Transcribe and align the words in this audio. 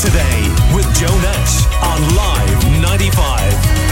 today 0.00 0.48
with 0.74 0.84
Joe 0.94 1.06
Nash 1.06 1.66
on 1.82 2.14
Live 2.14 2.82
95. 2.82 3.86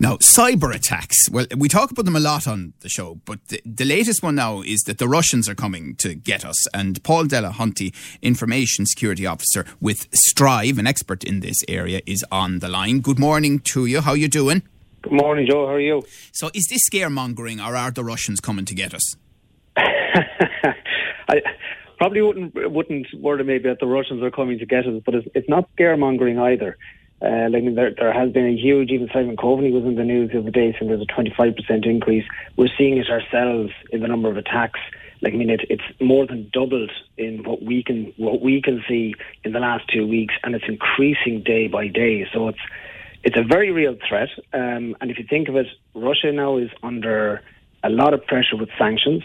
Now, 0.00 0.16
cyber 0.16 0.74
attacks. 0.74 1.28
Well, 1.30 1.46
we 1.56 1.68
talk 1.68 1.90
about 1.92 2.04
them 2.04 2.16
a 2.16 2.20
lot 2.20 2.48
on 2.48 2.72
the 2.80 2.88
show, 2.88 3.20
but 3.24 3.38
the, 3.48 3.60
the, 3.64 3.84
latest 3.84 4.22
one 4.22 4.34
now 4.36 4.62
is 4.62 4.80
that 4.86 4.98
the 4.98 5.08
Russians 5.08 5.48
are 5.48 5.54
coming 5.54 5.94
to 5.96 6.14
get 6.14 6.44
us. 6.44 6.56
And 6.74 7.02
Paul 7.04 7.24
Delahunty, 7.24 7.94
Information 8.22 8.86
Security 8.86 9.26
Officer 9.26 9.64
with 9.80 10.08
Stryve, 10.10 10.78
an 10.78 10.86
expert 10.86 11.22
in 11.24 11.40
this 11.40 11.58
area, 11.68 12.00
is 12.06 12.24
on 12.32 12.60
the 12.60 12.68
line. 12.68 13.00
Good 13.00 13.18
morning 13.18 13.60
to 13.72 13.86
you. 13.86 14.00
How 14.00 14.14
you 14.14 14.28
doing? 14.28 14.62
Good 15.02 15.12
morning, 15.12 15.46
Joe. 15.48 15.66
How 15.66 15.74
are 15.74 15.80
you? 15.80 16.02
So, 16.32 16.50
is 16.54 16.66
this 16.68 16.88
scaremongering, 16.88 17.64
or 17.64 17.76
are 17.76 17.90
the 17.92 18.04
Russians 18.04 18.40
coming 18.40 18.64
to 18.64 18.74
get 18.74 18.92
us? 18.94 19.14
Probably 21.98 22.22
wouldn't 22.22 22.54
wouldn't 22.54 23.06
word 23.14 23.40
it 23.40 23.44
maybe 23.44 23.68
that 23.68 23.80
the 23.80 23.86
Russians 23.86 24.22
are 24.22 24.30
coming 24.30 24.58
to 24.60 24.66
get 24.66 24.86
us, 24.86 25.02
but 25.04 25.16
it's, 25.16 25.28
it's 25.34 25.48
not 25.48 25.68
scaremongering 25.76 26.40
either. 26.40 26.78
Uh, 27.20 27.50
like, 27.50 27.62
I 27.62 27.66
mean, 27.66 27.74
there, 27.74 27.92
there 27.98 28.12
has 28.12 28.30
been 28.30 28.46
a 28.46 28.56
huge, 28.56 28.90
even 28.90 29.08
Simon 29.12 29.36
Coveney 29.36 29.72
was 29.72 29.82
in 29.82 29.96
the 29.96 30.04
news 30.04 30.30
the 30.30 30.38
other 30.38 30.52
day 30.52 30.72
saying 30.78 30.88
there's 30.88 31.02
a 31.02 31.04
25% 31.04 31.84
increase. 31.84 32.24
We're 32.56 32.68
seeing 32.78 32.98
it 32.98 33.10
ourselves 33.10 33.72
in 33.90 34.02
the 34.02 34.06
number 34.06 34.30
of 34.30 34.36
attacks. 34.36 34.78
Like, 35.20 35.32
I 35.32 35.36
mean, 35.36 35.50
it, 35.50 35.62
it's 35.68 35.82
more 36.00 36.28
than 36.28 36.48
doubled 36.52 36.92
in 37.16 37.42
what 37.42 37.60
we 37.60 37.82
can 37.82 38.12
what 38.16 38.40
we 38.40 38.62
can 38.62 38.84
see 38.88 39.16
in 39.42 39.50
the 39.50 39.58
last 39.58 39.88
two 39.92 40.06
weeks, 40.06 40.34
and 40.44 40.54
it's 40.54 40.66
increasing 40.68 41.42
day 41.42 41.66
by 41.66 41.88
day. 41.88 42.24
So 42.32 42.46
it's 42.46 42.60
it's 43.24 43.36
a 43.36 43.42
very 43.42 43.72
real 43.72 43.96
threat. 44.08 44.28
Um, 44.52 44.96
and 45.00 45.10
if 45.10 45.18
you 45.18 45.24
think 45.28 45.48
of 45.48 45.56
it, 45.56 45.66
Russia 45.94 46.30
now 46.30 46.58
is 46.58 46.70
under 46.84 47.42
a 47.82 47.90
lot 47.90 48.14
of 48.14 48.24
pressure 48.26 48.56
with 48.56 48.68
sanctions 48.78 49.24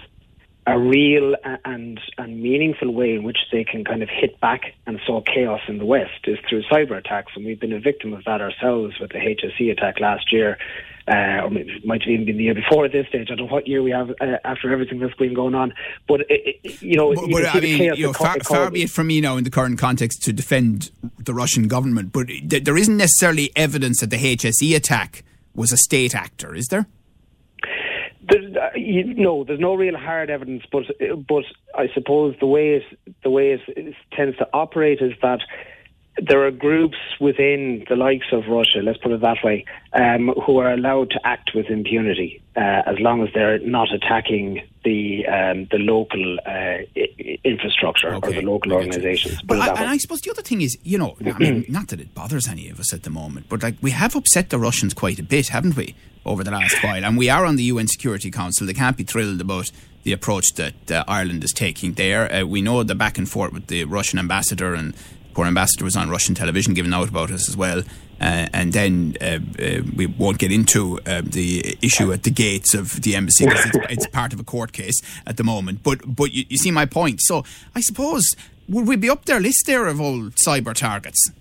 a 0.65 0.79
real 0.79 1.35
and 1.65 1.99
and 2.17 2.41
meaningful 2.41 2.93
way 2.93 3.13
in 3.13 3.23
which 3.23 3.39
they 3.51 3.63
can 3.63 3.83
kind 3.83 4.01
of 4.01 4.09
hit 4.09 4.39
back 4.39 4.73
and 4.85 4.99
sow 5.05 5.21
chaos 5.21 5.61
in 5.67 5.77
the 5.77 5.85
West 5.85 6.25
is 6.25 6.37
through 6.49 6.63
cyber 6.63 6.97
attacks, 6.97 7.33
and 7.35 7.45
we've 7.45 7.59
been 7.59 7.73
a 7.73 7.79
victim 7.79 8.13
of 8.13 8.23
that 8.25 8.41
ourselves 8.41 8.95
with 8.99 9.11
the 9.11 9.17
HSE 9.17 9.71
attack 9.71 9.99
last 9.99 10.31
year. 10.31 10.57
Uh, 11.05 11.43
or 11.43 11.57
it 11.57 11.85
might 11.85 12.01
have 12.01 12.09
even 12.09 12.25
been 12.25 12.37
the 12.37 12.45
year 12.45 12.53
before 12.53 12.85
at 12.85 12.93
this 12.93 13.05
stage. 13.09 13.27
I 13.29 13.35
don't 13.35 13.47
know 13.47 13.53
what 13.53 13.67
year 13.67 13.83
we 13.83 13.91
have 13.91 14.11
uh, 14.21 14.37
after 14.45 14.71
everything 14.71 14.99
that's 14.99 15.13
been 15.15 15.33
going 15.33 15.53
on. 15.53 15.73
But, 16.07 16.21
it, 16.29 16.59
it, 16.63 16.81
you 16.81 16.95
know, 16.95 17.13
but, 17.13 17.29
but 17.29 17.53
I 17.53 17.59
mean, 17.59 17.93
you 17.95 18.05
know, 18.05 18.13
far, 18.13 18.37
far 18.39 18.71
be 18.71 18.83
it 18.83 18.89
from 18.89 19.07
me 19.07 19.19
now 19.19 19.35
in 19.35 19.43
the 19.43 19.49
current 19.49 19.77
context 19.77 20.23
to 20.23 20.31
defend 20.31 20.91
the 21.19 21.33
Russian 21.33 21.67
government, 21.67 22.13
but 22.13 22.29
there 22.45 22.77
isn't 22.77 22.95
necessarily 22.95 23.51
evidence 23.53 23.99
that 23.99 24.11
the 24.11 24.15
HSE 24.15 24.73
attack 24.77 25.25
was 25.53 25.73
a 25.73 25.77
state 25.77 26.15
actor, 26.15 26.55
is 26.55 26.67
there? 26.67 26.87
There's, 28.29 28.55
uh, 28.55 28.69
you, 28.75 29.13
no, 29.15 29.43
there's 29.43 29.59
no 29.59 29.73
real 29.75 29.97
hard 29.97 30.29
evidence, 30.29 30.63
but 30.71 30.83
but 31.27 31.43
I 31.75 31.87
suppose 31.93 32.35
the 32.39 32.45
way 32.45 32.75
it 32.75 32.83
the 33.23 33.29
way 33.29 33.51
it, 33.51 33.61
it 33.67 33.95
tends 34.13 34.37
to 34.37 34.47
operate 34.53 34.99
is 35.01 35.13
that 35.21 35.39
there 36.21 36.45
are 36.45 36.51
groups 36.51 36.97
within 37.19 37.85
the 37.89 37.95
likes 37.95 38.27
of 38.31 38.43
Russia, 38.47 38.79
let's 38.83 38.99
put 38.99 39.11
it 39.11 39.21
that 39.21 39.37
way, 39.43 39.65
um, 39.93 40.31
who 40.45 40.57
are 40.59 40.71
allowed 40.71 41.09
to 41.11 41.19
act 41.23 41.51
with 41.55 41.67
impunity 41.67 42.41
uh, 42.55 42.83
as 42.85 42.99
long 42.99 43.23
as 43.23 43.29
they're 43.33 43.59
not 43.59 43.91
attacking 43.91 44.61
the 44.83 45.25
um, 45.25 45.67
the 45.71 45.77
local 45.77 46.37
uh, 46.45 46.77
infrastructure 47.43 48.13
okay. 48.15 48.27
or 48.27 48.33
the 48.33 48.41
local 48.41 48.73
organisations. 48.73 49.41
But 49.41 49.59
I, 49.59 49.67
and 49.69 49.89
I 49.89 49.97
suppose 49.97 50.21
the 50.21 50.31
other 50.31 50.41
thing 50.43 50.61
is, 50.61 50.77
you 50.83 50.97
know, 50.97 51.15
I 51.25 51.37
mean, 51.39 51.65
not 51.69 51.87
that 51.87 51.99
it 51.99 52.13
bothers 52.13 52.47
any 52.47 52.69
of 52.69 52.79
us 52.79 52.93
at 52.93 53.03
the 53.03 53.09
moment, 53.09 53.47
but 53.49 53.63
like 53.63 53.75
we 53.81 53.91
have 53.91 54.15
upset 54.15 54.49
the 54.51 54.59
Russians 54.59 54.93
quite 54.93 55.17
a 55.19 55.23
bit, 55.23 55.47
haven't 55.47 55.75
we, 55.75 55.95
over 56.25 56.43
the 56.43 56.51
last 56.51 56.83
while? 56.83 57.03
And 57.03 57.17
we 57.17 57.29
are 57.29 57.45
on 57.45 57.55
the 57.55 57.63
UN 57.63 57.87
Security 57.87 58.29
Council. 58.29 58.67
They 58.67 58.73
can't 58.73 58.97
be 58.97 59.03
thrilled 59.03 59.41
about 59.41 59.71
the 60.03 60.11
approach 60.11 60.53
that 60.55 60.91
uh, 60.91 61.03
Ireland 61.07 61.43
is 61.43 61.53
taking 61.53 61.93
there. 61.93 62.31
Uh, 62.31 62.45
we 62.45 62.61
know 62.61 62.83
the 62.83 62.93
back 62.93 63.17
and 63.17 63.27
forth 63.27 63.53
with 63.53 63.67
the 63.67 63.85
Russian 63.85 64.19
ambassador 64.19 64.75
and 64.75 64.93
poor 65.33 65.45
ambassador 65.45 65.83
was 65.83 65.95
on 65.95 66.09
Russian 66.09 66.35
television 66.35 66.73
giving 66.73 66.93
out 66.93 67.09
about 67.09 67.31
us 67.31 67.49
as 67.49 67.57
well. 67.57 67.83
Uh, 68.21 68.47
and 68.53 68.71
then 68.71 69.17
uh, 69.19 69.39
uh, 69.61 69.81
we 69.95 70.05
won't 70.05 70.37
get 70.37 70.51
into 70.51 70.99
uh, 71.05 71.21
the 71.25 71.77
issue 71.81 72.13
at 72.13 72.23
the 72.23 72.31
gates 72.31 72.73
of 72.73 73.01
the 73.01 73.15
embassy 73.15 73.45
because 73.45 73.65
it's, 73.65 73.77
it's, 73.89 74.07
part 74.07 74.31
of 74.31 74.39
a 74.39 74.43
court 74.43 74.71
case 74.71 75.01
at 75.25 75.35
the 75.35 75.43
moment. 75.43 75.83
But 75.83 75.99
but 76.05 76.31
you, 76.31 76.45
you, 76.47 76.57
see 76.57 76.71
my 76.71 76.85
point. 76.85 77.19
So 77.21 77.43
I 77.75 77.81
suppose 77.81 78.23
would 78.69 78.87
we 78.87 78.95
be 78.95 79.09
up 79.09 79.25
their 79.25 79.41
list 79.41 79.63
there 79.65 79.87
of 79.87 79.99
all 79.99 80.29
cyber 80.45 80.73
targets? 80.73 81.31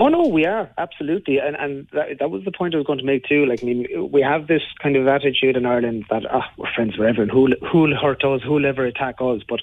Oh 0.00 0.06
no, 0.06 0.28
we 0.28 0.46
are 0.46 0.70
absolutely, 0.78 1.38
and 1.38 1.56
and 1.56 1.88
that, 1.92 2.20
that, 2.20 2.30
was 2.30 2.44
the 2.44 2.52
point 2.52 2.72
I 2.72 2.78
was 2.78 2.86
going 2.86 3.00
to 3.00 3.04
make 3.04 3.24
too. 3.24 3.44
Like, 3.46 3.64
I 3.64 3.66
mean, 3.66 4.10
we 4.12 4.22
have 4.22 4.46
this 4.46 4.62
kind 4.80 4.94
of 4.94 5.08
attitude 5.08 5.56
in 5.56 5.66
Ireland 5.66 6.04
that 6.08 6.22
ah, 6.30 6.48
we're 6.56 6.72
friends 6.72 6.94
forever, 6.94 7.22
and 7.22 7.30
who'll 7.30 7.54
who'll 7.68 7.96
hurt 7.96 8.24
us, 8.24 8.40
who'll 8.44 8.64
ever 8.64 8.86
attack 8.86 9.16
us, 9.20 9.42
but 9.48 9.58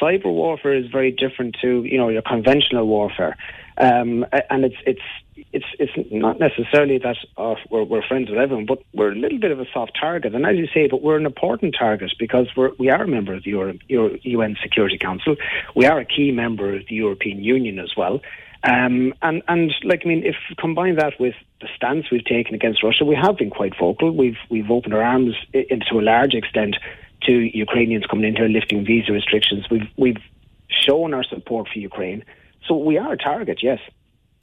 cyber 0.00 0.32
warfare 0.32 0.74
is 0.74 0.86
very 0.90 1.12
different 1.12 1.56
to 1.60 1.84
you 1.84 1.98
know 1.98 2.08
your 2.08 2.22
conventional 2.22 2.86
warfare, 2.86 3.36
um, 3.76 4.24
and 4.48 4.64
it's 4.64 4.76
it's 4.86 5.02
it's 5.52 5.66
it's 5.78 5.92
not 6.10 6.40
necessarily 6.40 6.96
that 6.96 7.16
uh, 7.36 7.56
we're, 7.70 7.84
we're 7.84 8.06
friends 8.06 8.30
with 8.30 8.38
everyone, 8.38 8.64
but 8.64 8.82
we're 8.94 9.12
a 9.12 9.14
little 9.14 9.38
bit 9.38 9.50
of 9.50 9.60
a 9.60 9.66
soft 9.74 9.92
target. 10.00 10.34
And 10.34 10.46
as 10.46 10.56
you 10.56 10.68
say, 10.72 10.88
but 10.88 11.02
we're 11.02 11.18
an 11.18 11.26
important 11.26 11.76
target 11.78 12.12
because 12.18 12.46
we're 12.56 12.70
we 12.78 12.88
are 12.88 13.02
a 13.02 13.08
member 13.08 13.34
of 13.34 13.44
the 13.44 13.50
Euro, 13.50 13.74
Euro, 13.88 14.16
UN 14.22 14.56
Security 14.62 14.96
Council. 14.96 15.36
We 15.74 15.84
are 15.84 15.98
a 15.98 16.06
key 16.06 16.32
member 16.32 16.74
of 16.74 16.86
the 16.88 16.94
European 16.94 17.44
Union 17.44 17.78
as 17.78 17.92
well. 17.94 18.22
Um, 18.66 19.14
and 19.22 19.42
and 19.48 19.72
like 19.84 20.02
I 20.04 20.08
mean, 20.08 20.24
if 20.24 20.34
combine 20.58 20.96
that 20.96 21.14
with 21.20 21.34
the 21.60 21.68
stance 21.76 22.10
we've 22.10 22.24
taken 22.24 22.54
against 22.54 22.82
Russia, 22.82 23.04
we 23.04 23.14
have 23.14 23.36
been 23.36 23.50
quite 23.50 23.74
vocal. 23.78 24.10
We've 24.10 24.38
we've 24.50 24.70
opened 24.70 24.94
our 24.94 25.02
arms 25.02 25.34
into 25.52 25.98
a 25.98 26.02
large 26.02 26.34
extent 26.34 26.76
to 27.22 27.32
Ukrainians 27.32 28.06
coming 28.06 28.26
in 28.26 28.36
here 28.36 28.48
lifting 28.48 28.84
visa 28.84 29.12
restrictions. 29.12 29.66
We've 29.70 29.88
we've 29.96 30.22
shown 30.68 31.14
our 31.14 31.24
support 31.24 31.68
for 31.72 31.78
Ukraine, 31.78 32.24
so 32.66 32.76
we 32.76 32.98
are 32.98 33.12
a 33.12 33.16
target. 33.16 33.60
Yes. 33.62 33.78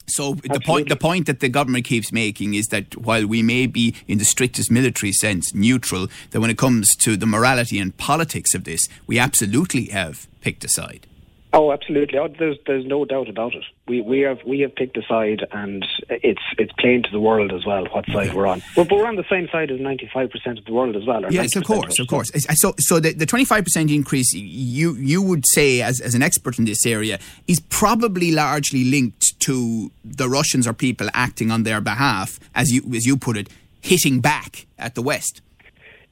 So 0.07 0.33
Absolutely. 0.33 0.49
the 0.49 0.65
point 0.65 0.89
the 0.89 0.95
point 0.95 1.25
that 1.27 1.39
the 1.39 1.49
government 1.49 1.85
keeps 1.85 2.11
making 2.11 2.53
is 2.53 2.67
that 2.67 2.95
while 2.97 3.25
we 3.25 3.41
may 3.41 3.67
be 3.67 3.95
in 4.07 4.17
the 4.17 4.25
strictest 4.25 4.71
military 4.71 5.11
sense 5.11 5.53
neutral, 5.53 6.07
that 6.31 6.39
when 6.39 6.49
it 6.49 6.57
comes 6.57 6.95
to 6.97 7.17
the 7.17 7.25
morality 7.25 7.79
and 7.79 7.95
politics 7.97 8.53
of 8.53 8.63
this, 8.63 8.87
we 9.07 9.19
absolutely 9.19 9.85
have 9.85 10.27
picked 10.41 10.63
a 10.63 10.69
side. 10.69 11.07
Oh, 11.55 11.71
absolutely. 11.71 12.17
Oh, 12.17 12.27
there's 12.39 12.57
there's 12.65 12.85
no 12.85 13.05
doubt 13.05 13.29
about 13.29 13.53
it. 13.53 13.63
We 13.87 14.01
we 14.01 14.21
have 14.21 14.39
we 14.43 14.61
have 14.61 14.75
picked 14.75 14.97
a 14.97 15.03
side, 15.07 15.45
and 15.51 15.85
it's 16.09 16.41
it's 16.57 16.71
plain 16.79 17.03
to 17.03 17.11
the 17.11 17.19
world 17.19 17.53
as 17.53 17.63
well 17.63 17.85
what 17.91 18.05
side 18.07 18.33
we're 18.33 18.47
on. 18.47 18.63
But, 18.75 18.89
but 18.89 18.97
we're 18.97 19.07
on 19.07 19.17
the 19.17 19.25
same 19.29 19.47
side 19.51 19.69
as 19.69 19.79
ninety 19.79 20.09
five 20.11 20.31
percent 20.31 20.57
of 20.57 20.65
the 20.65 20.73
world 20.73 20.95
as 20.95 21.05
well. 21.05 21.31
Yes, 21.31 21.55
of 21.55 21.63
course, 21.63 21.99
of 21.99 22.07
course. 22.07 22.31
So 22.55 22.73
so 22.79 22.99
the 22.99 23.13
the 23.13 23.27
twenty 23.27 23.45
five 23.45 23.65
percent 23.65 23.91
increase 23.91 24.33
you 24.33 24.95
you 24.95 25.21
would 25.21 25.43
say 25.45 25.83
as 25.83 26.01
as 26.01 26.15
an 26.15 26.23
expert 26.23 26.57
in 26.57 26.65
this 26.65 26.87
area 26.87 27.19
is 27.47 27.59
probably 27.59 28.31
largely 28.31 28.83
linked 28.83 29.39
to 29.41 29.91
the 30.03 30.27
Russians 30.27 30.65
or 30.65 30.73
people 30.73 31.07
acting 31.13 31.51
on 31.51 31.61
their 31.63 31.81
behalf, 31.81 32.39
as 32.55 32.71
you 32.71 32.81
as 32.95 33.05
you 33.05 33.15
put 33.15 33.37
it, 33.37 33.47
hitting 33.79 34.21
back 34.21 34.65
at 34.79 34.95
the 34.95 35.03
West. 35.03 35.41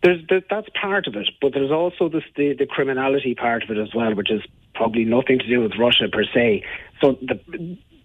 There's, 0.04 0.24
that's 0.50 0.68
part 0.70 1.06
of 1.06 1.16
it, 1.16 1.30
but 1.42 1.54
there's 1.54 1.70
also 1.70 2.10
this, 2.10 2.24
the, 2.36 2.56
the 2.58 2.66
criminality 2.66 3.36
part 3.36 3.62
of 3.62 3.70
it 3.70 3.78
as 3.78 3.94
well, 3.94 4.16
which 4.16 4.32
is 4.32 4.42
probably 4.74 5.06
nothing 5.06 5.40
to 5.40 5.48
do 5.48 5.62
with 5.62 5.74
Russia 5.78 6.08
per 6.12 6.24
se. 6.24 6.64
So 7.02 7.18
the 7.22 7.40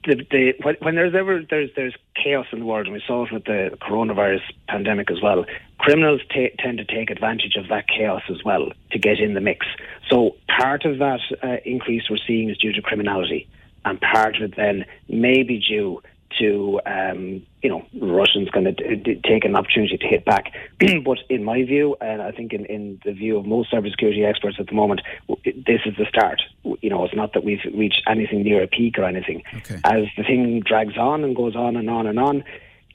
the, 0.07 0.25
the, 0.31 0.77
when 0.81 0.95
there's 0.95 1.15
ever 1.15 1.43
there's 1.51 1.71
there's 1.75 1.95
chaos 2.15 2.47
in 2.53 2.61
the 2.61 2.65
world, 2.65 2.87
and 2.87 2.95
we 2.95 3.03
saw 3.07 3.27
it 3.27 3.33
with 3.33 3.45
the 3.45 3.77
coronavirus 3.81 4.43
pandemic 4.69 5.11
as 5.11 5.21
well. 5.21 5.45
Criminals 5.79 6.21
t- 6.33 6.53
tend 6.59 6.79
to 6.79 6.85
take 6.85 7.11
advantage 7.11 7.57
of 7.57 7.69
that 7.69 7.89
chaos 7.89 8.23
as 8.31 8.45
well 8.45 8.71
to 8.93 8.99
get 8.99 9.19
in 9.19 9.35
the 9.35 9.41
mix. 9.41 9.67
So 10.09 10.37
part 10.49 10.85
of 10.85 10.99
that 10.99 11.21
uh, 11.43 11.57
increase 11.65 12.05
we're 12.09 12.19
seeing 12.25 12.51
is 12.51 12.59
due 12.59 12.73
to 12.73 12.83
criminality, 12.83 13.49
and 13.85 14.01
part 14.01 14.37
of 14.37 14.43
it 14.43 14.57
then 14.57 14.85
may 15.09 15.43
be 15.43 15.59
due 15.59 16.03
to 16.39 16.81
um, 16.87 17.47
you 17.63 17.71
know 17.71 17.85
Russians 18.01 18.51
going 18.51 18.65
to 18.65 18.73
d- 18.73 18.97
d- 18.97 19.21
take 19.25 19.45
an 19.45 19.57
opportunity 19.57 19.97
to 19.97 20.07
hit 20.07 20.25
back. 20.25 20.53
but 21.05 21.19
in 21.29 21.45
my 21.45 21.63
view, 21.65 21.97
and 22.01 22.23
I 22.23 22.33
think 22.33 22.53
in, 22.53 22.65
in 22.67 23.01
the 23.05 23.13
view 23.13 23.39
of 23.39 23.47
most 23.47 23.73
cybersecurity 23.73 24.27
experts 24.27 24.57
at 24.59 24.67
the 24.67 24.75
moment, 24.75 25.01
this 25.45 25.81
is 25.85 25.95
the 25.97 26.07
start. 26.09 26.43
You 26.63 26.91
know, 26.91 27.05
it's 27.05 27.15
not 27.15 27.33
that 27.35 27.45
we've 27.45 27.65
reached 27.75 28.03
anything 28.07 28.43
near 28.43 28.63
a 28.63 28.67
peak 28.67 28.99
or 28.99 29.05
anything. 29.05 29.43
Okay. 29.55 29.81
As 29.85 30.05
the 30.17 30.23
thing 30.23 30.61
drags 30.61 30.97
on 30.97 31.25
and 31.25 31.35
goes 31.35 31.57
on 31.57 31.77
and 31.77 31.91
on 31.91 32.07
and 32.07 32.19
on, 32.19 32.45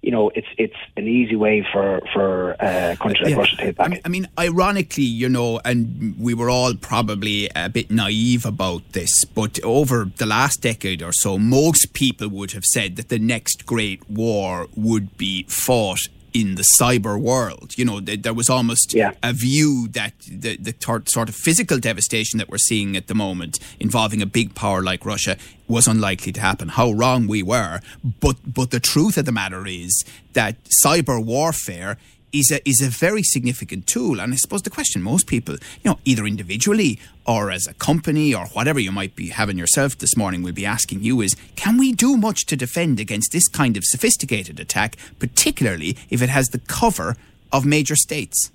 you 0.02 0.10
know, 0.10 0.32
it's 0.34 0.48
it's 0.58 0.76
an 0.98 1.08
easy 1.08 1.36
way 1.36 1.66
for 1.72 2.02
for 2.14 2.56
uh, 2.62 2.94
a 2.94 2.98
country 2.98 3.26
like 3.26 3.32
yeah. 3.32 3.38
Russia 3.38 3.56
to 3.58 3.64
hit 3.64 3.78
back. 3.78 4.02
I 4.04 4.10
mean, 4.10 4.28
ironically, 4.38 5.04
you 5.04 5.30
know, 5.30 5.62
and 5.64 6.16
we 6.20 6.34
were 6.34 6.50
all 6.50 6.74
probably 6.74 7.50
a 7.56 7.70
bit 7.70 7.92
naive 7.92 8.46
about 8.46 8.94
this, 8.94 9.26
but 9.26 9.60
over 9.64 10.10
the 10.18 10.26
last 10.26 10.62
decade 10.62 11.04
or 11.04 11.14
so, 11.14 11.38
most 11.38 11.94
people 11.94 12.30
would 12.30 12.52
have 12.52 12.66
said 12.66 12.96
that 12.96 13.10
the 13.10 13.20
next 13.20 13.66
great 13.66 14.10
war 14.10 14.68
would 14.76 15.18
be 15.18 15.44
fought 15.44 16.08
in 16.34 16.56
the 16.56 16.66
cyber 16.80 17.20
world. 17.20 17.78
You 17.78 17.86
know, 17.86 18.00
there 18.00 18.34
was 18.34 18.50
almost 18.50 18.94
yeah. 18.94 19.12
a 19.22 19.34
view 19.34 19.88
that 19.90 20.14
the, 20.28 20.58
the 20.58 20.74
sort 21.06 21.30
of 21.30 21.36
physical 21.36 21.78
devastation 21.78 22.38
that 22.40 22.50
we're 22.50 22.58
seeing 22.58 22.96
at 22.96 23.08
the 23.08 23.16
moment 23.16 23.60
involving 23.80 24.22
a 24.22 24.26
big 24.26 24.56
power 24.56 24.82
like 24.82 25.06
Russia 25.06 25.38
was 25.68 25.88
unlikely 25.88 26.32
to 26.34 26.42
happen. 26.42 26.70
How 26.70 26.92
wrong 26.92 27.28
we 27.28 27.44
were. 27.44 27.80
But, 28.20 28.38
but 28.46 28.72
the 28.72 28.80
truth 28.80 29.18
of 29.18 29.26
the 29.26 29.32
matter 29.32 29.66
is 29.68 30.04
that 30.34 30.56
cyber 30.84 31.24
warfare 31.24 31.98
is 32.34 32.52
a 32.52 32.68
is 32.68 32.82
a 32.82 32.90
very 32.90 33.24
significant 33.24 33.88
tool. 33.88 34.20
And 34.20 34.34
I 34.34 34.36
suppose 34.38 34.62
the 34.62 34.70
question 34.70 35.02
most 35.02 35.28
people, 35.28 35.56
you 35.56 35.92
know, 35.92 36.00
either 36.06 36.26
individually 36.26 37.00
or 37.26 37.52
as 37.52 37.68
a 37.68 37.74
company 37.74 38.34
or 38.34 38.48
whatever 38.48 38.80
you 38.80 38.92
might 38.92 39.16
be 39.16 39.30
having 39.30 39.58
yourself 39.58 39.98
this 39.98 40.18
morning, 40.18 40.44
will 40.44 40.54
be 40.54 40.66
asking 40.66 41.04
you 41.04 41.22
is: 41.22 41.36
Can 41.56 41.78
we 41.78 41.92
do 41.92 42.18
much 42.18 42.46
to 42.48 42.56
defend 42.56 43.00
against 43.00 43.32
this 43.32 43.48
kind 43.48 43.78
of 43.78 43.84
sophisticated 43.86 44.60
attack, 44.60 44.98
particularly 45.20 45.98
if 46.10 46.22
it 46.22 46.30
has 46.30 46.48
the 46.48 46.60
cover 46.60 47.16
of 47.52 47.66
major 47.66 47.96
states? 47.96 48.52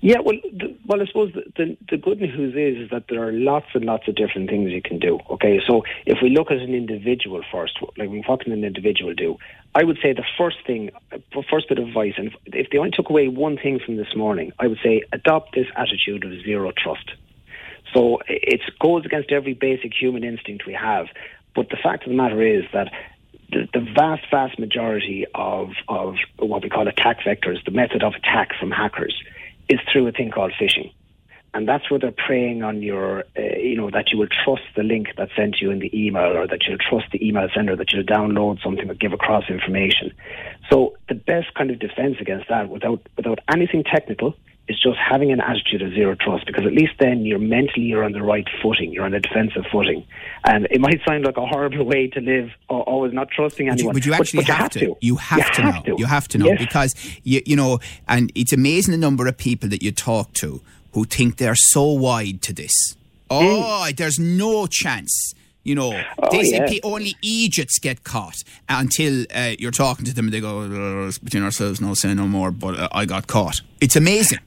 Yeah, 0.00 0.20
well, 0.24 0.36
the, 0.52 0.76
well, 0.86 1.02
I 1.02 1.06
suppose 1.06 1.32
the, 1.34 1.42
the, 1.56 1.76
the 1.90 1.96
good 1.96 2.20
news 2.20 2.54
is, 2.54 2.84
is 2.84 2.90
that 2.90 3.04
there 3.08 3.26
are 3.26 3.32
lots 3.32 3.66
and 3.74 3.84
lots 3.84 4.06
of 4.06 4.14
different 4.14 4.48
things 4.48 4.70
you 4.70 4.80
can 4.80 5.00
do. 5.00 5.18
Okay, 5.30 5.60
so 5.66 5.82
if 6.06 6.18
we 6.22 6.30
look 6.30 6.50
at 6.52 6.58
an 6.58 6.72
individual 6.72 7.42
first, 7.50 7.78
like 7.96 8.08
what 8.28 8.40
can 8.40 8.52
an 8.52 8.64
individual 8.64 9.12
do? 9.12 9.38
I 9.74 9.82
would 9.82 9.98
say 10.00 10.12
the 10.12 10.24
first 10.38 10.58
thing, 10.66 10.90
uh, 11.12 11.18
first 11.50 11.68
bit 11.68 11.78
of 11.78 11.88
advice, 11.88 12.14
and 12.16 12.28
if, 12.28 12.34
if 12.46 12.70
they 12.70 12.78
only 12.78 12.92
took 12.92 13.10
away 13.10 13.26
one 13.26 13.56
thing 13.56 13.80
from 13.84 13.96
this 13.96 14.14
morning, 14.14 14.52
I 14.58 14.68
would 14.68 14.78
say 14.84 15.02
adopt 15.12 15.54
this 15.54 15.66
attitude 15.74 16.24
of 16.24 16.30
zero 16.44 16.72
trust. 16.76 17.10
So 17.92 18.20
it 18.28 18.60
goes 18.80 19.04
against 19.04 19.32
every 19.32 19.54
basic 19.54 19.92
human 19.94 20.22
instinct 20.22 20.64
we 20.66 20.74
have. 20.74 21.06
But 21.56 21.70
the 21.70 21.76
fact 21.76 22.04
of 22.04 22.10
the 22.10 22.16
matter 22.16 22.40
is 22.40 22.64
that 22.72 22.92
the, 23.50 23.66
the, 23.72 23.80
vast, 23.80 24.24
vast 24.30 24.58
majority 24.58 25.26
of, 25.34 25.70
of 25.88 26.16
what 26.38 26.62
we 26.62 26.68
call 26.68 26.86
attack 26.86 27.20
vectors, 27.20 27.64
the 27.64 27.70
method 27.70 28.02
of 28.02 28.14
attack 28.14 28.50
from 28.60 28.70
hackers, 28.70 29.14
is 29.68 29.78
through 29.92 30.06
a 30.06 30.12
thing 30.12 30.30
called 30.30 30.52
phishing. 30.60 30.92
And 31.54 31.66
that's 31.66 31.90
where 31.90 31.98
they're 31.98 32.12
preying 32.12 32.62
on 32.62 32.82
your, 32.82 33.24
uh, 33.36 33.56
you 33.56 33.76
know, 33.76 33.90
that 33.90 34.10
you 34.12 34.18
will 34.18 34.28
trust 34.44 34.62
the 34.76 34.82
link 34.82 35.08
that's 35.16 35.34
sent 35.34 35.60
you 35.60 35.70
in 35.70 35.78
the 35.78 35.90
email 35.94 36.36
or 36.36 36.46
that 36.46 36.64
you'll 36.66 36.78
trust 36.78 37.06
the 37.10 37.26
email 37.26 37.48
sender, 37.54 37.74
that 37.74 37.92
you'll 37.92 38.04
download 38.04 38.62
something 38.62 38.88
or 38.88 38.94
give 38.94 39.14
across 39.14 39.44
information. 39.48 40.12
So 40.70 40.96
the 41.08 41.14
best 41.14 41.54
kind 41.54 41.70
of 41.70 41.78
defense 41.78 42.16
against 42.20 42.48
that 42.48 42.68
without, 42.68 43.00
without 43.16 43.38
anything 43.52 43.82
technical 43.82 44.36
is 44.68 44.80
just 44.80 44.98
having 44.98 45.32
an 45.32 45.40
attitude 45.40 45.82
of 45.82 45.92
zero 45.92 46.14
trust 46.14 46.46
because 46.46 46.66
at 46.66 46.72
least 46.72 46.92
then 46.98 47.24
you're 47.24 47.38
mentally 47.38 47.86
you're 47.86 48.04
on 48.04 48.12
the 48.12 48.22
right 48.22 48.46
footing, 48.62 48.92
you're 48.92 49.04
on 49.04 49.14
a 49.14 49.20
defensive 49.20 49.64
footing. 49.72 50.06
And 50.44 50.66
it 50.70 50.80
might 50.80 51.00
sound 51.06 51.24
like 51.24 51.36
a 51.36 51.46
horrible 51.46 51.84
way 51.84 52.08
to 52.08 52.20
live, 52.20 52.50
or 52.68 52.82
always 52.82 53.12
not 53.12 53.30
trusting 53.30 53.68
anyone. 53.68 53.94
But 53.94 54.04
you, 54.04 54.12
but 54.12 54.18
you 54.18 54.20
actually 54.20 54.40
but, 54.40 54.46
but 54.48 54.56
have, 54.56 54.74
you 54.74 54.80
to. 54.80 54.86
to. 54.86 54.96
You 55.00 55.16
have 55.16 55.38
you 55.38 55.54
to 55.54 55.62
have 55.62 55.74
know. 55.74 55.96
To. 55.96 56.00
You 56.00 56.06
have 56.06 56.28
to 56.28 56.38
know 56.38 56.46
yes. 56.46 56.58
because 56.58 56.94
you 57.24 57.42
you 57.46 57.56
know, 57.56 57.80
and 58.06 58.30
it's 58.34 58.52
amazing 58.52 58.92
the 58.92 58.98
number 58.98 59.26
of 59.26 59.36
people 59.36 59.68
that 59.70 59.82
you 59.82 59.92
talk 59.92 60.32
to 60.34 60.60
who 60.92 61.04
think 61.04 61.36
they're 61.36 61.54
so 61.54 61.84
wide 61.84 62.42
to 62.42 62.52
this. 62.52 62.96
Oh, 63.30 63.84
mm. 63.86 63.96
there's 63.96 64.18
no 64.18 64.66
chance. 64.66 65.34
You 65.64 65.74
know, 65.74 66.02
oh, 66.18 66.28
they 66.30 66.44
yeah. 66.44 66.66
say 66.66 66.80
only 66.82 67.14
eejits 67.22 67.78
get 67.80 68.02
caught 68.02 68.36
until 68.70 69.26
uh, 69.34 69.54
you're 69.58 69.70
talking 69.70 70.06
to 70.06 70.14
them 70.14 70.26
and 70.26 70.32
they 70.32 70.40
go, 70.40 71.10
between 71.22 71.42
ourselves, 71.42 71.78
no 71.78 71.92
say 71.92 72.14
no 72.14 72.26
more, 72.26 72.50
but 72.50 72.78
uh, 72.78 72.88
I 72.92 73.04
got 73.04 73.26
caught. 73.26 73.60
It's 73.78 73.94
amazing. 73.94 74.38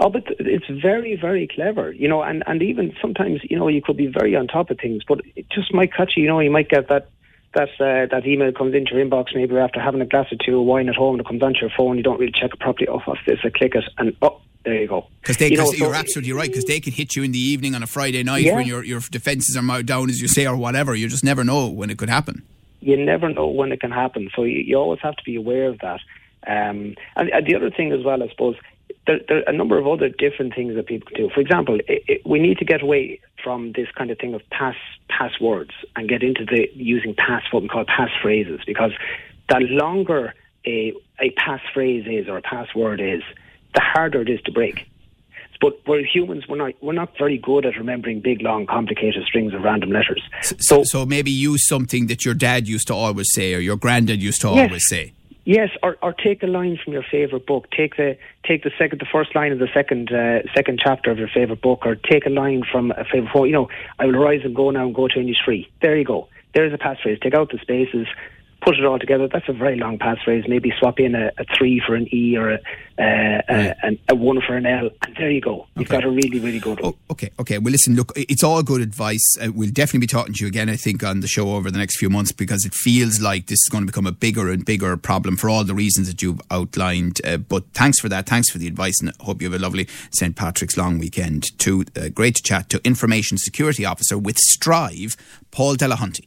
Oh, 0.00 0.08
but 0.10 0.24
it's 0.38 0.66
very, 0.68 1.16
very 1.16 1.48
clever, 1.48 1.90
you 1.92 2.06
know, 2.08 2.22
and, 2.22 2.44
and 2.46 2.62
even 2.62 2.94
sometimes, 3.02 3.40
you 3.50 3.58
know, 3.58 3.66
you 3.66 3.82
could 3.82 3.96
be 3.96 4.06
very 4.06 4.36
on 4.36 4.46
top 4.46 4.70
of 4.70 4.78
things, 4.78 5.02
but 5.06 5.20
it 5.34 5.46
just 5.50 5.74
might 5.74 5.92
catch 5.92 6.12
you, 6.16 6.22
you 6.22 6.28
know, 6.28 6.38
you 6.38 6.50
might 6.52 6.68
get 6.68 6.88
that 6.88 7.08
that 7.54 7.70
uh, 7.80 8.06
that 8.10 8.26
email 8.26 8.52
comes 8.52 8.74
into 8.74 8.94
your 8.94 9.04
inbox 9.04 9.34
maybe 9.34 9.56
after 9.56 9.80
having 9.80 10.00
a 10.02 10.06
glass 10.06 10.26
or 10.30 10.36
two 10.44 10.60
of 10.60 10.66
wine 10.66 10.88
at 10.88 10.94
home 10.94 11.14
and 11.14 11.22
it 11.22 11.26
comes 11.26 11.42
onto 11.42 11.60
your 11.60 11.70
phone, 11.76 11.96
you 11.96 12.02
don't 12.02 12.20
really 12.20 12.30
check 12.30 12.50
it 12.52 12.60
properly, 12.60 12.86
oh, 12.88 13.00
what's 13.06 13.20
this, 13.26 13.38
I 13.42 13.48
click 13.50 13.74
it, 13.74 13.84
and 13.98 14.14
oh, 14.22 14.40
there 14.64 14.74
you 14.82 14.86
go. 14.86 15.06
Because 15.22 15.38
they, 15.38 15.50
you 15.50 15.56
know, 15.56 15.72
you're 15.72 15.94
absolutely 15.94 16.32
right. 16.32 16.48
Because 16.48 16.66
they 16.66 16.78
could 16.78 16.92
hit 16.92 17.16
you 17.16 17.22
in 17.22 17.32
the 17.32 17.38
evening 17.38 17.74
on 17.74 17.82
a 17.82 17.86
Friday 17.86 18.22
night 18.22 18.44
Yeah. 18.44 18.56
when 18.56 18.66
your 18.66 18.84
your 18.84 19.00
defences 19.00 19.56
are 19.56 19.82
down, 19.82 20.10
as 20.10 20.20
you 20.20 20.28
say, 20.28 20.46
or 20.46 20.56
whatever. 20.56 20.94
You 20.94 21.08
just 21.08 21.24
never 21.24 21.42
know 21.42 21.68
when 21.68 21.90
it 21.90 21.98
could 21.98 22.10
happen. 22.10 22.42
you 22.80 22.96
never 22.96 23.28
know 23.30 23.46
when 23.48 23.72
it 23.72 23.80
can 23.80 23.90
happen, 23.90 24.30
so 24.36 24.44
you, 24.44 24.58
you 24.58 24.76
always 24.76 25.00
have 25.00 25.16
to 25.16 25.24
be 25.24 25.34
aware 25.36 25.66
of 25.68 25.78
that. 25.80 26.00
Um, 26.46 26.94
and, 27.16 27.30
and 27.30 27.46
the 27.46 27.56
other 27.56 27.70
thing 27.70 27.90
as 27.92 28.04
well, 28.04 28.22
I 28.22 28.28
suppose, 28.28 28.56
there, 29.08 29.20
there 29.26 29.38
are 29.38 29.48
a 29.48 29.52
number 29.52 29.78
of 29.78 29.86
other 29.88 30.08
different 30.08 30.54
things 30.54 30.76
that 30.76 30.86
people 30.86 31.08
can 31.08 31.16
do. 31.16 31.30
For 31.34 31.40
example, 31.40 31.80
it, 31.88 32.04
it, 32.06 32.26
we 32.26 32.38
need 32.38 32.58
to 32.58 32.64
get 32.64 32.82
away 32.82 33.20
from 33.42 33.72
this 33.72 33.88
kind 33.96 34.10
of 34.10 34.18
thing 34.18 34.34
of 34.34 34.42
pass 34.50 34.76
passwords 35.08 35.72
and 35.96 36.08
get 36.08 36.22
into 36.22 36.44
the 36.44 36.68
using 36.74 37.14
pass 37.14 37.42
what 37.50 37.62
we 37.62 37.68
call 37.68 37.84
pass 37.86 38.10
phrases 38.22 38.60
because 38.66 38.92
the 39.48 39.58
longer 39.60 40.34
a 40.66 40.92
a 41.20 41.30
passphrase 41.32 42.06
is 42.06 42.28
or 42.28 42.36
a 42.36 42.42
password 42.42 43.00
is, 43.00 43.22
the 43.74 43.80
harder 43.80 44.20
it 44.20 44.28
is 44.28 44.40
to 44.42 44.52
break. 44.52 44.86
But 45.60 45.80
we're 45.88 46.04
humans, 46.04 46.46
we're 46.48 46.56
not 46.56 46.74
we're 46.80 46.92
not 46.92 47.16
very 47.18 47.38
good 47.38 47.64
at 47.66 47.76
remembering 47.76 48.20
big, 48.20 48.42
long, 48.42 48.66
complicated 48.66 49.24
strings 49.24 49.54
of 49.54 49.62
random 49.62 49.90
letters. 49.90 50.22
So, 50.60 50.84
so 50.84 51.04
maybe 51.04 51.30
use 51.32 51.66
something 51.66 52.06
that 52.08 52.24
your 52.24 52.34
dad 52.34 52.68
used 52.68 52.86
to 52.88 52.94
always 52.94 53.32
say 53.32 53.54
or 53.54 53.58
your 53.58 53.76
granddad 53.76 54.22
used 54.22 54.40
to 54.42 54.48
Yes. 54.48 54.68
always 54.68 54.86
say. 54.86 55.14
Yes, 55.48 55.70
or, 55.82 55.96
or 56.02 56.12
take 56.12 56.42
a 56.42 56.46
line 56.46 56.78
from 56.84 56.92
your 56.92 57.02
favorite 57.10 57.46
book. 57.46 57.70
Take 57.70 57.96
the 57.96 58.18
take 58.44 58.64
the 58.64 58.70
second, 58.78 59.00
the 59.00 59.06
first 59.10 59.34
line 59.34 59.50
of 59.50 59.58
the 59.58 59.68
second 59.72 60.12
uh, 60.12 60.40
second 60.54 60.78
chapter 60.78 61.10
of 61.10 61.16
your 61.16 61.30
favorite 61.34 61.62
book, 61.62 61.86
or 61.86 61.94
take 61.94 62.26
a 62.26 62.28
line 62.28 62.64
from 62.70 62.90
a 62.90 63.02
favorite. 63.10 63.46
You 63.46 63.52
know, 63.52 63.68
I 63.98 64.04
will 64.04 64.12
rise 64.12 64.42
and 64.44 64.54
go 64.54 64.68
now 64.68 64.84
and 64.84 64.94
go 64.94 65.08
to 65.08 65.14
Innisfree. 65.14 65.66
There 65.80 65.96
you 65.96 66.04
go. 66.04 66.28
There's 66.52 66.74
a 66.74 66.76
passphrase. 66.76 67.22
Take 67.22 67.32
out 67.32 67.50
the 67.50 67.56
spaces, 67.60 68.06
put 68.60 68.78
it 68.78 68.84
all 68.84 68.98
together. 68.98 69.28
That's 69.32 69.48
a 69.48 69.52
very 69.52 69.76
long 69.76 69.98
passphrase. 69.98 70.48
Maybe 70.48 70.72
swap 70.78 70.98
in 71.00 71.14
a, 71.14 71.30
a 71.38 71.44
three 71.56 71.80
for 71.86 71.94
an 71.94 72.12
e 72.12 72.36
or 72.36 72.50
a, 72.50 72.58
uh, 72.98 73.42
a, 73.84 73.98
a 74.08 74.14
one 74.14 74.40
for 74.46 74.56
an 74.56 74.66
l, 74.66 74.90
and 75.06 75.16
there 75.16 75.30
you 75.30 75.40
go. 75.40 75.66
You've 75.76 75.86
Okay. 75.88 75.96
got 75.96 76.04
a 76.04 76.10
really 76.10 76.40
really 76.40 76.58
good 76.58 76.80
one. 76.80 76.94
Oh, 76.94 77.12
okay, 77.12 77.30
okay. 77.38 77.58
Well, 77.58 77.72
listen, 77.72 77.94
look, 77.94 78.12
it's 78.16 78.42
all 78.42 78.62
good 78.62 78.80
advice. 78.80 79.22
Uh, 79.40 79.50
we'll 79.54 79.70
definitely 79.70 80.00
be 80.00 80.06
talking 80.08 80.34
to 80.34 80.40
you 80.44 80.48
again, 80.48 80.68
I 80.68 80.76
think, 80.76 81.02
on 81.04 81.20
the 81.20 81.28
show 81.28 81.54
over 81.54 81.70
the 81.70 81.78
next 81.78 81.98
few 81.98 82.10
months 82.10 82.32
because 82.32 82.64
it 82.64 82.74
feels 82.74 83.20
like 83.20 83.46
this 83.46 83.58
is 83.64 83.68
going 83.70 83.82
to 83.84 83.86
become 83.86 84.06
a 84.06 84.12
bigger 84.12 84.50
and 84.50 84.64
bigger 84.64 84.96
problem 84.96 85.36
for 85.36 85.48
all 85.48 85.64
the 85.64 85.74
reasons 85.74 86.08
that 86.08 86.20
you've 86.22 86.40
outlined. 86.50 87.20
Uh, 87.24 87.36
but 87.38 87.64
thanks 87.74 88.00
for 88.00 88.08
that. 88.08 88.26
Thanks 88.26 88.50
for 88.50 88.58
the 88.58 88.66
advice, 88.66 89.00
and 89.00 89.10
I 89.20 89.24
hope 89.24 89.40
you 89.40 89.50
have 89.50 89.60
a 89.60 89.62
lovely 89.62 89.86
St. 90.12 90.34
Patrick's 90.34 90.76
long 90.76 90.98
weekend 90.98 91.44
too. 91.58 91.84
Uh, 91.96 92.08
great 92.08 92.34
to 92.36 92.42
chat 92.42 92.68
to 92.70 92.80
Information 92.84 93.38
Security 93.38 93.84
Officer 93.84 94.18
with 94.18 94.36
Stryve, 94.36 95.16
Paul 95.50 95.76
Delahunty. 95.76 96.26